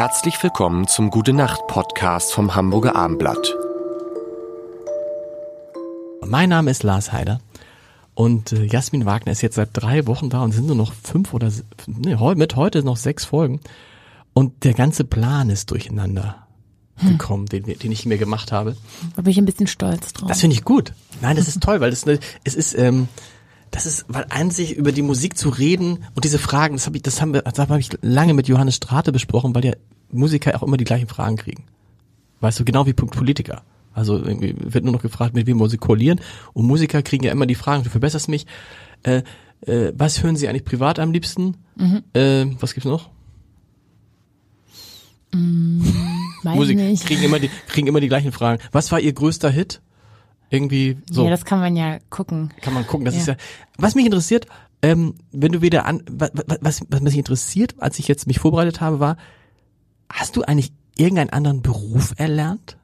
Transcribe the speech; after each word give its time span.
Herzlich 0.00 0.42
willkommen 0.42 0.88
zum 0.88 1.10
Gute 1.10 1.34
Nacht 1.34 1.66
Podcast 1.66 2.32
vom 2.32 2.54
Hamburger 2.54 2.96
Armblatt. 2.96 3.54
Mein 6.24 6.48
Name 6.48 6.70
ist 6.70 6.82
Lars 6.84 7.12
Heider 7.12 7.38
und 8.14 8.52
äh, 8.52 8.64
Jasmin 8.64 9.04
Wagner 9.04 9.32
ist 9.32 9.42
jetzt 9.42 9.56
seit 9.56 9.68
drei 9.74 10.06
Wochen 10.06 10.30
da 10.30 10.42
und 10.42 10.52
sind 10.52 10.66
nur 10.66 10.74
noch 10.74 10.94
fünf 10.94 11.34
oder 11.34 11.52
nee, 11.86 12.16
mit 12.34 12.56
heute 12.56 12.82
noch 12.82 12.96
sechs 12.96 13.26
Folgen 13.26 13.60
und 14.32 14.64
der 14.64 14.72
ganze 14.72 15.04
Plan 15.04 15.50
ist 15.50 15.70
durcheinander 15.70 16.46
hm. 16.96 17.18
gekommen, 17.18 17.44
den, 17.44 17.64
den 17.64 17.92
ich 17.92 18.06
mir 18.06 18.16
gemacht 18.16 18.52
habe. 18.52 18.78
Da 19.16 19.20
bin 19.20 19.32
ich 19.32 19.36
ein 19.36 19.44
bisschen 19.44 19.66
stolz 19.66 20.14
drauf. 20.14 20.30
Das 20.30 20.40
finde 20.40 20.56
ich 20.56 20.64
gut. 20.64 20.94
Nein, 21.20 21.36
das 21.36 21.46
ist 21.46 21.62
toll, 21.62 21.82
weil 21.82 21.90
das 21.90 22.06
es 22.44 22.54
ist 22.54 22.72
ähm, 22.72 23.06
das 23.70 23.86
ist, 23.86 24.04
weil 24.08 24.26
an 24.30 24.50
sich 24.50 24.76
über 24.76 24.92
die 24.92 25.02
Musik 25.02 25.38
zu 25.38 25.48
reden 25.48 26.04
und 26.14 26.24
diese 26.24 26.38
Fragen, 26.38 26.74
das 26.74 26.86
habe 26.86 26.96
ich, 26.96 27.02
das 27.02 27.20
haben 27.20 27.32
wir, 27.32 27.42
das 27.42 27.58
habe 27.58 27.78
ich 27.78 27.90
lange 28.02 28.34
mit 28.34 28.48
Johannes 28.48 28.76
Strate 28.76 29.12
besprochen, 29.12 29.54
weil 29.54 29.64
ja 29.64 29.72
Musiker 30.10 30.56
auch 30.56 30.62
immer 30.62 30.76
die 30.76 30.84
gleichen 30.84 31.08
Fragen 31.08 31.36
kriegen. 31.36 31.64
Weißt 32.40 32.58
du, 32.58 32.64
genau 32.64 32.86
wie 32.86 32.92
Politiker. 32.92 33.62
Also 33.92 34.16
irgendwie 34.16 34.54
wird 34.58 34.84
nur 34.84 34.92
noch 34.92 35.02
gefragt, 35.02 35.34
mit 35.34 35.46
wem 35.46 35.58
wollen 35.58 35.70
sie 35.70 35.76
koalieren. 35.76 36.20
Und 36.52 36.66
Musiker 36.66 37.02
kriegen 37.02 37.24
ja 37.24 37.32
immer 37.32 37.46
die 37.46 37.54
Fragen, 37.54 37.84
du 37.84 37.90
verbesserst 37.90 38.28
mich. 38.28 38.46
Äh, 39.02 39.22
äh, 39.62 39.92
was 39.94 40.22
hören 40.22 40.36
sie 40.36 40.48
eigentlich 40.48 40.64
privat 40.64 40.98
am 40.98 41.12
liebsten? 41.12 41.56
Mhm. 41.76 42.02
Äh, 42.14 42.46
was 42.60 42.74
gibt's 42.74 42.88
noch? 42.88 43.10
Mm, 45.32 45.82
Musik 46.42 46.78
kriegen 47.04 47.22
immer 47.22 47.38
die 47.38 47.50
kriegen 47.68 47.86
immer 47.86 48.00
die 48.00 48.08
gleichen 48.08 48.32
Fragen. 48.32 48.60
Was 48.72 48.90
war 48.90 48.98
ihr 48.98 49.12
größter 49.12 49.50
Hit? 49.50 49.80
Irgendwie 50.50 50.98
so. 51.10 51.24
Ja, 51.24 51.30
das 51.30 51.44
kann 51.44 51.60
man 51.60 51.76
ja 51.76 51.98
gucken. 52.10 52.52
Kann 52.60 52.74
man 52.74 52.86
gucken. 52.86 53.04
Das 53.04 53.14
ja. 53.14 53.20
ist 53.20 53.26
ja. 53.28 53.36
Was 53.78 53.94
mich 53.94 54.04
interessiert, 54.04 54.46
ähm, 54.82 55.14
wenn 55.32 55.52
du 55.52 55.62
wieder 55.62 55.86
an, 55.86 56.02
was, 56.10 56.30
was, 56.60 56.82
was 56.88 57.00
mich 57.00 57.16
interessiert, 57.16 57.74
als 57.78 57.98
ich 57.98 58.08
jetzt 58.08 58.26
mich 58.26 58.40
vorbereitet 58.40 58.80
habe, 58.80 59.00
war, 59.00 59.16
hast 60.10 60.36
du 60.36 60.42
eigentlich 60.42 60.72
irgendeinen 60.96 61.30
anderen 61.30 61.62
Beruf 61.62 62.14
erlernt? 62.16 62.76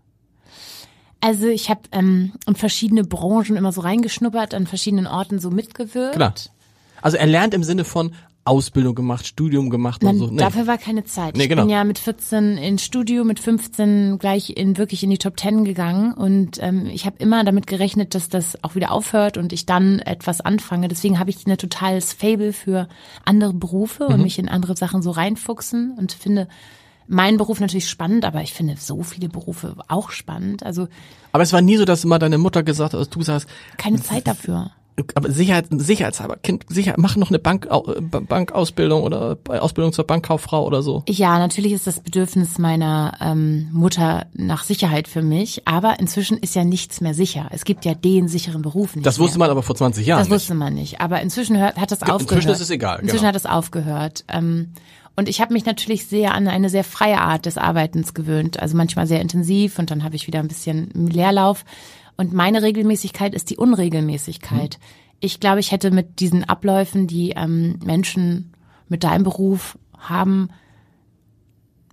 Also 1.21 1.49
ich 1.49 1.71
habe 1.71 1.81
ähm, 1.93 2.35
in 2.47 2.55
verschiedene 2.55 3.03
Branchen 3.03 3.57
immer 3.57 3.73
so 3.73 3.81
reingeschnuppert, 3.81 4.55
an 4.55 4.67
verschiedenen 4.67 5.07
Orten 5.07 5.39
so 5.39 5.51
mitgewirkt. 5.51 6.15
Klar. 6.15 6.35
Also 7.03 7.17
erlernt 7.17 7.55
im 7.55 7.65
Sinne 7.65 7.85
von, 7.85 8.15
Ausbildung 8.47 8.95
gemacht, 8.95 9.27
Studium 9.27 9.71
gemacht 9.71 10.03
Nein, 10.03 10.15
und 10.15 10.19
so. 10.19 10.27
Nee. 10.29 10.39
Dafür 10.39 10.67
war 10.67 10.79
keine 10.79 11.05
Zeit. 11.05 11.37
Nee, 11.37 11.45
ich 11.45 11.49
genau. 11.49 11.63
bin 11.63 11.71
ja 11.71 11.85
mit 11.85 11.99
14 11.99 12.57
ins 12.57 12.85
Studio, 12.85 13.25
mit 13.25 13.41
15 13.41 14.19
gleich 14.19 14.51
in 14.51 14.79
wirklich 14.79 15.03
in 15.03 15.11
die 15.11 15.19
Top 15.19 15.39
10 15.39 15.65
gegangen 15.65 16.13
und 16.13 16.63
ähm, 16.63 16.87
ich 16.87 17.07
habe 17.07 17.17
immer 17.19 17.45
damit 17.45 17.67
gerechnet, 17.67 18.15
dass 18.15 18.29
das 18.29 18.63
auch 18.63 18.75
wieder 18.75 18.93
aufhört 18.93 19.37
und 19.37 19.53
ich 19.53 19.67
dann 19.67 19.99
etwas 19.99 20.41
anfange. 20.41 20.89
Deswegen 20.89 21.19
habe 21.19 21.31
ich 21.31 21.47
eine 21.47 21.57
totales 21.57 22.13
Fable 22.13 22.53
für 22.53 22.89
andere 23.25 23.53
Berufe 23.53 24.05
mhm. 24.05 24.15
und 24.15 24.23
mich 24.23 24.39
in 24.39 24.49
andere 24.49 24.77
Sachen 24.77 25.03
so 25.03 25.11
reinfuchsen 25.11 25.95
und 25.99 26.13
finde 26.13 26.49
meinen 27.09 27.37
Beruf 27.37 27.61
natürlich 27.61 27.89
spannend, 27.89 28.25
aber 28.25 28.43
ich 28.43 28.53
finde 28.53 28.77
so 28.79 29.03
viele 29.03 29.29
Berufe 29.29 29.77
auch 29.89 30.11
spannend. 30.11 30.65
Also 30.65 30.89
aber 31.33 31.43
es 31.43 31.53
war 31.53 31.61
nie 31.61 31.77
so, 31.77 31.85
dass 31.85 32.05
immer 32.05 32.19
deine 32.19 32.39
Mutter 32.39 32.63
gesagt 32.63 32.95
hat, 32.95 33.01
dass 33.01 33.11
du 33.11 33.23
sagst, 33.23 33.49
keine 33.77 34.01
Zeit 34.01 34.27
dafür 34.27 34.73
aber 35.15 35.31
Sicherheit, 35.31 35.67
sicherheitshalber, 35.71 36.37
Kind, 36.37 36.65
sicher, 36.69 36.95
mach 36.97 37.17
noch 37.17 37.29
eine 37.31 37.39
Bank, 37.39 37.69
Bankausbildung 38.29 39.03
oder 39.03 39.37
Ausbildung 39.49 39.93
zur 39.93 40.07
Bankkauffrau 40.07 40.67
oder 40.67 40.83
so. 40.83 41.03
Ja, 41.09 41.39
natürlich 41.39 41.73
ist 41.73 41.87
das 41.87 42.01
Bedürfnis 42.01 42.59
meiner 42.59 43.17
ähm, 43.21 43.69
Mutter 43.73 44.27
nach 44.33 44.65
Sicherheit 44.65 45.09
für 45.09 45.23
mich, 45.23 45.67
aber 45.67 46.01
inzwischen 46.01 46.39
ist 46.39 46.55
ja 46.55 46.65
nichts 46.65 47.01
mehr 47.01 47.15
sicher. 47.15 47.49
Es 47.51 47.65
gibt 47.65 47.85
ja 47.85 47.95
den 47.95 48.29
sicheren 48.29 48.63
Beruf 48.63 48.97
nicht 48.97 49.07
Das 49.07 49.19
wusste 49.19 49.39
mehr. 49.39 49.49
man 49.49 49.51
aber 49.53 49.63
vor 49.63 49.77
20 49.77 50.07
Jahren 50.07 50.21
Das 50.21 50.31
wusste 50.31 50.55
man 50.55 50.75
nicht, 50.75 51.01
aber 51.01 51.21
inzwischen 51.21 51.59
hört, 51.59 51.77
hat 51.77 51.91
das 51.91 52.03
aufgehört. 52.03 52.23
Inzwischen 52.23 52.51
ist 52.51 52.61
es 52.61 52.71
egal. 52.71 53.01
Inzwischen 53.01 53.19
genau. 53.19 53.29
hat 53.29 53.37
es 53.37 53.47
aufgehört. 53.47 54.25
Ähm, 54.29 54.73
und 55.17 55.31
ich 55.31 55.41
habe 55.41 55.55
mich 55.55 55.65
natürlich 55.65 56.07
sehr 56.07 56.35
an 56.35 56.47
eine 56.47 56.69
sehr 56.69 56.85
freie 56.85 57.19
Art 57.19 57.47
des 57.47 57.57
Arbeitens 57.57 58.13
gewöhnt, 58.13 58.61
also 58.61 58.77
manchmal 58.77 59.07
sehr 59.07 59.23
intensiv 59.23 59.79
und 59.79 59.91
dann 59.91 60.05
habe 60.05 60.15
ich 60.15 60.27
wieder 60.27 60.41
ein 60.41 60.49
bisschen 60.49 60.91
Leerlauf. 60.95 61.65
Und 62.17 62.33
meine 62.33 62.63
Regelmäßigkeit 62.63 63.35
ist 63.35 63.51
die 63.51 63.57
Unregelmäßigkeit. 63.57 64.79
Mhm. 64.79 64.85
Ich 65.21 65.41
glaube, 65.41 65.61
ich 65.61 65.73
hätte 65.73 65.91
mit 65.91 66.21
diesen 66.21 66.45
Abläufen, 66.45 67.07
die 67.07 67.31
ähm, 67.31 67.79
Menschen 67.85 68.53
mit 68.89 69.05
deinem 69.05 69.25
Beruf 69.25 69.79
haben, 69.99 70.51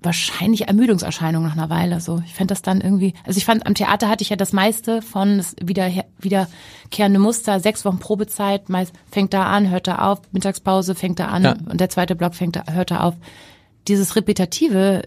wahrscheinlich 0.01 0.67
Ermüdungserscheinungen 0.67 1.47
nach 1.47 1.55
einer 1.57 1.69
Weile. 1.69 2.01
So, 2.01 2.21
ich 2.25 2.33
fände 2.33 2.51
das 2.51 2.61
dann 2.61 2.81
irgendwie. 2.81 3.13
Also 3.25 3.37
ich 3.37 3.45
fand 3.45 3.65
am 3.65 3.73
Theater 3.73 4.09
hatte 4.09 4.21
ich 4.21 4.29
ja 4.29 4.35
das 4.35 4.53
meiste 4.53 5.01
von 5.01 5.37
das 5.37 5.55
wieder 5.61 5.89
wiederkehrende 6.19 7.19
Muster. 7.19 7.59
Sechs 7.59 7.85
Wochen 7.85 7.99
Probezeit, 7.99 8.69
meist 8.69 8.93
fängt 9.09 9.33
da 9.33 9.45
an, 9.45 9.69
hört 9.69 9.87
da 9.87 9.99
auf, 9.99 10.21
Mittagspause 10.31 10.95
fängt 10.95 11.19
da 11.19 11.27
an 11.27 11.43
Ja. 11.43 11.55
und 11.69 11.79
der 11.79 11.89
zweite 11.89 12.15
Block 12.15 12.35
fängt 12.35 12.57
da, 12.57 12.65
hört 12.71 12.91
da 12.91 13.01
auf. 13.01 13.15
Dieses 13.87 14.15
Repetitive 14.15 15.03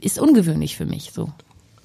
ist 0.00 0.18
ungewöhnlich 0.18 0.76
für 0.76 0.86
mich. 0.86 1.12
So. 1.12 1.30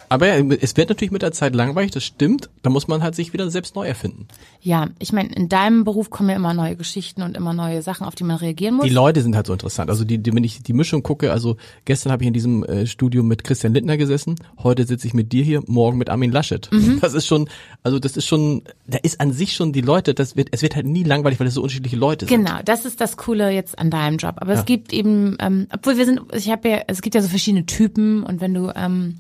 Aber 0.09 0.28
ja, 0.28 0.44
es 0.59 0.75
wird 0.75 0.90
natürlich 0.90 1.12
mit 1.12 1.22
der 1.22 1.31
Zeit 1.31 1.53
langweilig, 1.53 1.92
das 1.92 2.03
stimmt. 2.03 2.50
Da 2.64 2.72
muss 2.72 2.88
man 2.88 3.03
halt 3.03 3.16
sich 3.16 3.31
wieder 3.31 3.50
selbst 3.52 3.75
neu 3.75 3.88
erfinden. 3.88 4.28
Ja, 4.59 4.90
ich 4.97 5.14
meine, 5.14 5.30
in 5.34 5.50
deinem 5.50 5.84
Beruf 5.84 6.09
kommen 6.09 6.30
ja 6.30 6.36
immer 6.36 6.56
neue 6.56 6.75
Geschichten 6.75 7.22
und 7.22 7.38
immer 7.38 7.53
neue 7.53 7.84
Sachen, 7.84 8.08
auf 8.08 8.16
die 8.16 8.24
man 8.24 8.38
reagieren 8.38 8.75
muss. 8.75 8.86
Die 8.86 8.92
Leute 8.92 9.22
sind 9.22 9.36
halt 9.36 9.46
so 9.46 9.53
interessant. 9.53 9.90
Also 9.90 10.03
die, 10.03 10.18
die 10.18 10.34
wenn 10.34 10.44
ich 10.44 10.64
die 10.64 10.74
Mischung 10.74 11.03
gucke, 11.03 11.31
also 11.31 11.58
gestern 11.86 12.12
habe 12.12 12.24
ich 12.24 12.28
in 12.28 12.34
diesem 12.34 12.64
äh, 12.64 12.88
Studio 12.88 13.22
mit 13.22 13.44
Christian 13.44 13.74
Lindner 13.74 13.97
gesessen, 13.97 14.36
heute 14.64 14.86
sitze 14.86 15.06
ich 15.06 15.14
mit 15.14 15.31
dir 15.31 15.44
hier, 15.44 15.62
morgen 15.68 16.00
mit 16.00 16.09
Armin 16.09 16.31
Laschet. 16.31 16.70
Mhm. 16.72 17.00
Das 17.02 17.14
ist 17.14 17.28
schon, 17.28 17.47
also 17.84 18.00
das 18.00 18.18
ist 18.18 18.26
schon, 18.26 18.64
da 18.88 18.97
ist 18.97 19.22
an 19.22 19.31
sich 19.31 19.53
schon 19.53 19.74
die 19.74 19.81
Leute, 19.81 20.16
das 20.16 20.36
wird, 20.36 20.50
es 20.52 20.64
wird 20.64 20.76
halt 20.76 20.88
nie 20.88 21.03
langweilig, 21.03 21.40
weil 21.40 21.47
es 21.47 21.53
so 21.53 21.62
unterschiedliche 21.62 21.96
Leute 21.96 22.26
sind. 22.26 22.36
Genau, 22.36 22.59
das 22.66 22.86
ist 22.86 23.00
das 23.00 23.16
Coole 23.16 23.52
jetzt 23.52 23.78
an 23.78 23.91
deinem 23.91 24.18
Job. 24.18 24.36
Aber 24.38 24.53
es 24.53 24.66
gibt 24.66 24.91
eben, 24.91 25.38
ähm, 25.40 25.68
obwohl 25.72 25.97
wir 25.97 26.06
sind, 26.06 26.22
ich 26.34 26.50
habe 26.50 26.68
ja, 26.68 26.81
es 26.88 27.02
gibt 27.02 27.16
ja 27.16 27.22
so 27.22 27.28
verschiedene 27.28 27.66
Typen 27.66 28.24
und 28.24 28.41
wenn 28.41 28.53
du 28.53 28.72
ähm, 28.76 29.16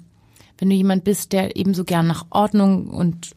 wenn 0.59 0.69
du 0.69 0.75
jemand 0.75 1.03
bist, 1.03 1.33
der 1.33 1.55
eben 1.55 1.73
so 1.73 1.83
gern 1.83 2.07
nach 2.07 2.25
Ordnung 2.29 2.89
und 2.89 3.31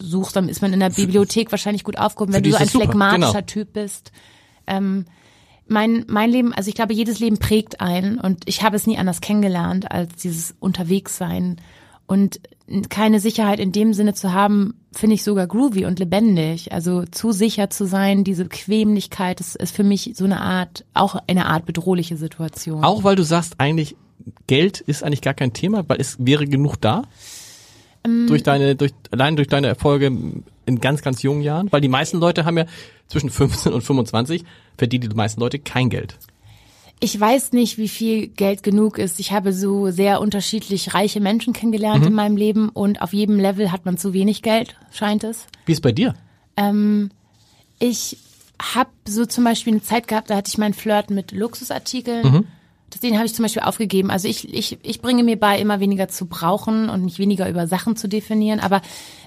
suchst, 0.00 0.36
dann 0.36 0.48
ist 0.48 0.62
man 0.62 0.72
in 0.72 0.80
der 0.80 0.90
Bibliothek 0.90 1.50
wahrscheinlich 1.50 1.84
gut 1.84 1.98
aufgehoben. 1.98 2.32
Wenn 2.32 2.42
du 2.42 2.50
so 2.50 2.56
ein 2.56 2.68
phlegmatischer 2.68 3.32
genau. 3.32 3.46
Typ 3.46 3.72
bist. 3.72 4.12
Ähm, 4.66 5.04
mein, 5.68 6.04
mein 6.08 6.30
Leben, 6.30 6.52
also 6.52 6.68
ich 6.68 6.74
glaube, 6.74 6.94
jedes 6.94 7.18
Leben 7.18 7.38
prägt 7.38 7.80
einen 7.80 8.18
und 8.18 8.48
ich 8.48 8.62
habe 8.62 8.76
es 8.76 8.86
nie 8.86 8.98
anders 8.98 9.20
kennengelernt 9.20 9.90
als 9.90 10.14
dieses 10.16 10.54
Unterwegssein 10.60 11.56
und 12.06 12.40
keine 12.88 13.20
Sicherheit 13.20 13.60
in 13.60 13.72
dem 13.72 13.92
Sinne 13.92 14.14
zu 14.14 14.32
haben, 14.32 14.74
finde 14.92 15.14
ich 15.14 15.24
sogar 15.24 15.46
groovy 15.46 15.86
und 15.86 15.98
lebendig. 15.98 16.72
Also 16.72 17.04
zu 17.04 17.32
sicher 17.32 17.70
zu 17.70 17.84
sein, 17.84 18.24
diese 18.24 18.46
Quämlichkeit, 18.46 19.40
das 19.40 19.54
ist 19.54 19.74
für 19.74 19.84
mich 19.84 20.12
so 20.14 20.24
eine 20.24 20.40
Art, 20.40 20.84
auch 20.94 21.16
eine 21.26 21.46
Art 21.46 21.66
bedrohliche 21.66 22.16
Situation. 22.16 22.82
Auch 22.82 23.04
weil 23.04 23.16
du 23.16 23.24
sagst, 23.24 23.54
eigentlich 23.58 23.96
Geld 24.46 24.80
ist 24.80 25.02
eigentlich 25.02 25.22
gar 25.22 25.34
kein 25.34 25.52
Thema, 25.52 25.88
weil 25.88 26.00
es 26.00 26.16
wäre 26.18 26.46
genug 26.46 26.76
da. 26.80 27.02
Ähm, 28.04 28.26
durch 28.28 28.42
deine, 28.42 28.76
durch, 28.76 28.92
allein 29.10 29.36
durch 29.36 29.48
deine 29.48 29.66
Erfolge 29.68 30.06
in 30.06 30.80
ganz, 30.80 31.02
ganz 31.02 31.22
jungen 31.22 31.42
Jahren. 31.42 31.70
Weil 31.72 31.80
die 31.80 31.88
meisten 31.88 32.18
Leute 32.18 32.44
haben 32.44 32.58
ja 32.58 32.66
zwischen 33.08 33.30
15 33.30 33.72
und 33.72 33.82
25 33.82 34.44
verdienen 34.76 35.08
die 35.08 35.14
meisten 35.16 35.40
Leute 35.40 35.58
kein 35.58 35.90
Geld. 35.90 36.16
Ich 36.98 37.18
weiß 37.20 37.52
nicht, 37.52 37.76
wie 37.76 37.88
viel 37.88 38.26
Geld 38.28 38.62
genug 38.62 38.96
ist. 38.98 39.20
Ich 39.20 39.30
habe 39.32 39.52
so 39.52 39.90
sehr 39.90 40.20
unterschiedlich 40.20 40.94
reiche 40.94 41.20
Menschen 41.20 41.52
kennengelernt 41.52 42.00
Mhm. 42.00 42.06
in 42.08 42.14
meinem 42.14 42.36
Leben 42.38 42.68
und 42.70 43.02
auf 43.02 43.12
jedem 43.12 43.38
Level 43.38 43.70
hat 43.70 43.84
man 43.84 43.98
zu 43.98 44.14
wenig 44.14 44.40
Geld, 44.42 44.76
scheint 44.92 45.22
es. 45.22 45.46
Wie 45.66 45.72
ist 45.72 45.82
bei 45.82 45.92
dir? 45.92 46.14
Ähm, 46.56 47.10
ich 47.78 48.16
habe 48.60 48.88
so 49.06 49.26
zum 49.26 49.44
Beispiel 49.44 49.74
eine 49.74 49.82
Zeit 49.82 50.08
gehabt, 50.08 50.30
da 50.30 50.36
hatte 50.36 50.48
ich 50.48 50.56
meinen 50.56 50.72
Flirt 50.72 51.10
mit 51.10 51.32
Luxusartikeln. 51.32 52.32
Mhm. 52.32 52.44
Den 53.02 53.16
habe 53.16 53.26
ich 53.26 53.34
zum 53.34 53.42
Beispiel 53.42 53.62
aufgegeben. 53.62 54.10
Also 54.10 54.28
ich, 54.28 54.52
ich, 54.54 54.78
ich 54.82 55.00
bringe 55.02 55.22
mir 55.22 55.38
bei, 55.38 55.58
immer 55.58 55.80
weniger 55.80 56.08
zu 56.08 56.26
brauchen 56.26 56.88
und 56.88 57.04
mich 57.04 57.18
weniger 57.18 57.48
über 57.48 57.66
Sachen 57.66 57.96
zu 57.96 58.08
definieren. 58.08 58.60
Aber 58.60 58.80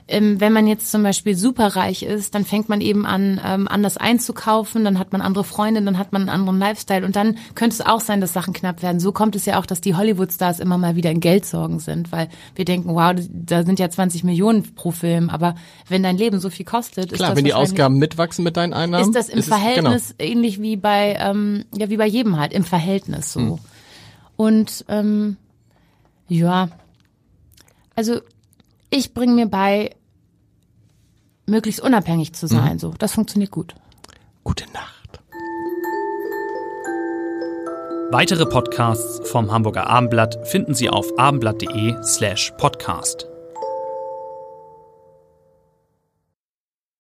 ähm, 0.10 0.40
wenn 0.42 0.52
man 0.54 0.68
jetzt 0.68 0.92
zum 0.92 1.04
Beispiel 1.04 1.36
superreich 1.36 2.04
ist, 2.04 2.36
dann 2.36 2.44
fängt 2.46 2.68
man 2.68 2.82
eben 2.82 3.06
an, 3.06 3.40
ähm, 3.46 3.68
anders 3.68 3.98
einzukaufen, 3.98 4.84
dann 4.84 5.00
hat 5.00 5.12
man 5.12 5.22
andere 5.22 5.44
Freunde, 5.44 5.82
dann 5.82 5.98
hat 5.98 6.12
man 6.12 6.24
einen 6.24 6.30
anderen 6.30 6.60
Lifestyle 6.60 7.06
und 7.06 7.16
dann 7.16 7.38
könnte 7.56 7.76
es 7.76 7.82
auch 7.86 8.02
sein, 8.02 8.20
dass 8.22 8.34
Sachen 8.34 8.54
knapp 8.54 8.82
werden. 8.82 9.00
So 9.00 9.12
kommt 9.12 9.36
es 9.36 9.46
ja 9.46 9.60
auch, 9.60 9.66
dass 9.66 9.82
die 9.82 9.96
Hollywood-Stars 9.96 10.60
immer 10.60 10.78
mal 10.78 10.96
wieder 10.96 11.12
in 11.12 11.20
Geldsorgen 11.20 11.80
sind, 11.80 12.12
weil 12.12 12.28
wir 12.56 12.66
denken, 12.66 12.94
wow, 12.96 13.14
da 13.30 13.64
sind 13.64 13.80
ja 13.80 13.90
20 13.90 14.24
Millionen 14.24 14.64
pro 14.76 14.92
Film, 14.92 15.30
aber 15.30 15.56
wenn 15.88 16.04
dein 16.04 16.18
Leben 16.18 16.40
so 16.40 16.50
viel 16.50 16.66
kostet, 16.66 17.12
ist 17.12 17.18
Klar, 17.18 17.30
das 17.30 17.38
wenn 17.38 17.46
die 17.46 17.54
Ausgaben 17.54 17.98
mitwachsen 17.98 18.44
mit 18.44 18.58
deinen 18.58 18.74
Einnahmen. 18.74 19.06
ist 19.06 19.16
das 19.16 19.30
im 19.30 19.40
es- 19.40 19.46
genau. 19.46 19.58
Verhältnis 19.58 20.16
ähnlich 20.20 20.62
wie 20.62 20.76
bei 20.76 21.18
ähm, 21.20 21.66
ja 21.78 21.90
wie 21.90 21.98
bei 21.98 22.08
jedem 22.08 22.38
halt 22.40 22.54
im 22.54 22.64
Verhältnis 22.64 23.34
so 23.34 23.40
Hm. 23.40 23.60
und 24.38 24.86
ähm, 24.90 25.38
ja 26.28 26.70
also 27.96 28.20
ich 28.90 29.14
bringe 29.14 29.34
mir 29.34 29.46
bei 29.48 29.92
möglichst 31.50 31.82
unabhängig 31.82 32.34
zu 32.34 32.48
sein 32.48 32.74
Mhm. 32.74 32.80
so 32.80 32.94
das 32.98 33.14
funktioniert 33.14 33.52
gut 33.52 33.76
Gute 34.44 34.66
Nacht. 34.74 35.20
Weitere 38.12 38.46
Podcasts 38.48 39.30
vom 39.30 39.52
Hamburger 39.52 39.88
Abendblatt 39.88 40.40
finden 40.48 40.74
Sie 40.74 40.90
auf 40.90 41.06
abendblatt.de 41.20 41.96
slash 42.04 42.52
podcast. 42.58 43.28